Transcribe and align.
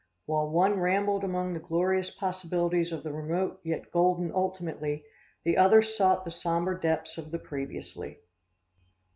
While 0.25 0.49
one 0.49 0.79
rambled 0.79 1.23
among 1.23 1.53
the 1.53 1.59
glorious 1.59 2.09
possibilities 2.09 2.91
of 2.91 3.03
the 3.03 3.13
remote 3.13 3.59
yet 3.63 3.91
golden 3.91 4.31
ultimately, 4.33 5.05
the 5.43 5.57
other 5.57 5.83
sought 5.83 6.25
the 6.25 6.31
somber 6.31 6.75
depths 6.75 7.19
of 7.19 7.29
the 7.29 7.37
previously. 7.37 8.17